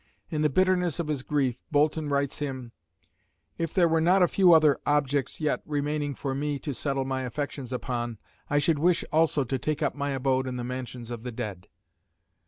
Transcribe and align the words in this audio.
In 0.31 0.41
the 0.41 0.49
bitterness 0.49 0.99
of 0.99 1.09
his 1.09 1.21
grief, 1.21 1.63
Boulton 1.69 2.09
writes 2.09 2.39
him: 2.39 2.71
"If 3.59 3.71
there 3.71 3.87
were 3.87 4.01
not 4.01 4.23
a 4.23 4.27
few 4.27 4.51
other 4.51 4.79
objects 4.83 5.39
yet 5.39 5.61
remaining 5.63 6.15
for 6.15 6.33
me 6.33 6.57
to 6.57 6.73
settle 6.73 7.05
my 7.05 7.21
affections 7.21 7.71
upon, 7.71 8.17
I 8.49 8.57
should 8.57 8.79
wish 8.79 9.05
also 9.11 9.43
to 9.43 9.59
take 9.59 9.83
up 9.83 9.93
my 9.93 10.09
abode 10.09 10.47
in 10.47 10.57
the 10.57 10.63
mansions 10.63 11.11
of 11.11 11.21
the 11.21 11.31
dead." 11.31 11.67